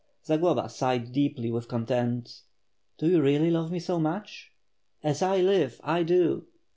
Zagloba 0.25 0.67
sighed 0.67 1.11
deeply 1.11 1.51
with 1.51 1.67
content. 1.67 2.41
"Do 2.97 3.07
you 3.07 3.21
really 3.21 3.51
love 3.51 3.71
me 3.71 3.77
so 3.77 3.99
much?" 3.99 4.51
"As 5.03 5.21
I 5.21 5.41
live, 5.41 5.79
I 5.83 6.01
do." 6.01 6.47